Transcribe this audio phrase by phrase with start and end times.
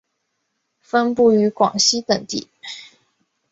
[0.79, 2.49] 分布于广西等地。